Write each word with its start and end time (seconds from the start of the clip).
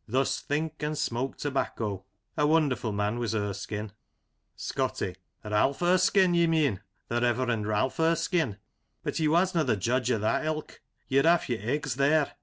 "Thus 0.08 0.40
think 0.40 0.82
and 0.82 0.96
smoke 0.96 1.36
tobacco." 1.36 2.06
A 2.38 2.46
wonderful 2.46 2.90
man 2.90 3.18
was 3.18 3.34
Erskine. 3.34 3.92
Scotty: 4.56 5.14
Ralph 5.44 5.82
Erskine, 5.82 6.32
ye 6.32 6.46
mean, 6.46 6.80
the 7.08 7.20
Reverend 7.20 7.66
Ralph 7.66 8.00
Erskine— 8.00 8.56
but 9.04 9.18
he 9.18 9.28
wasna 9.28 9.62
the 9.62 9.76
judge 9.76 10.10
o' 10.10 10.16
that 10.16 10.46
ilk; 10.46 10.80
ye're 11.08 11.24
afF 11.24 11.48
yer 11.50 11.58
eggs 11.60 11.96
there. 11.96 12.34